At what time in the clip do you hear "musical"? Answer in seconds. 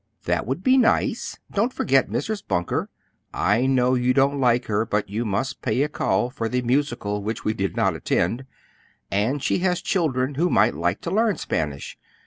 6.63-7.21